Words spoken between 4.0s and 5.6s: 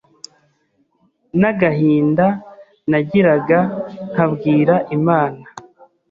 nkabwira Imana